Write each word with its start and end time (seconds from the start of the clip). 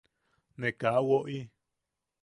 –Ne 0.59 0.69
kaa 0.79 0.99
woʼi. 1.07 1.37